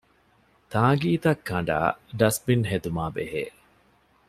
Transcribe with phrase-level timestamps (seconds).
[0.71, 3.41] ތާނގީތައް ކަނޑައި ޑަސްބިން ހެދުމާބެހޭ